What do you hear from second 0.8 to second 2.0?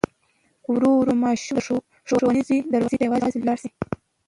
ورو ماشوم د